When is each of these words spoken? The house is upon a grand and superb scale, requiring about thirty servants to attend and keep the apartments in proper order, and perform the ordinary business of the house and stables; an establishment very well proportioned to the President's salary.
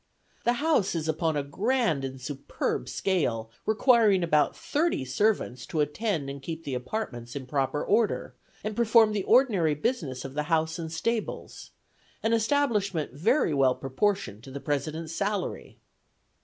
The 0.45 0.53
house 0.53 0.95
is 0.95 1.07
upon 1.07 1.37
a 1.37 1.43
grand 1.43 2.03
and 2.03 2.19
superb 2.19 2.89
scale, 2.89 3.51
requiring 3.67 4.23
about 4.23 4.57
thirty 4.57 5.05
servants 5.05 5.63
to 5.67 5.79
attend 5.79 6.27
and 6.27 6.41
keep 6.41 6.63
the 6.63 6.73
apartments 6.73 7.35
in 7.35 7.45
proper 7.45 7.83
order, 7.85 8.33
and 8.63 8.75
perform 8.75 9.11
the 9.13 9.21
ordinary 9.25 9.75
business 9.75 10.25
of 10.25 10.33
the 10.33 10.41
house 10.49 10.79
and 10.79 10.91
stables; 10.91 11.69
an 12.23 12.33
establishment 12.33 13.13
very 13.13 13.53
well 13.53 13.75
proportioned 13.75 14.41
to 14.45 14.49
the 14.49 14.59
President's 14.59 15.13
salary. 15.13 15.77